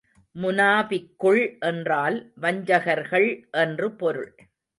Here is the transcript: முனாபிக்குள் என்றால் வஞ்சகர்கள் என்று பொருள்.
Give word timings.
முனாபிக்குள் 0.35 1.59
என்றால் 1.59 2.31
வஞ்சகர்கள் 2.41 3.29
என்று 3.51 3.91
பொருள். 3.91 4.35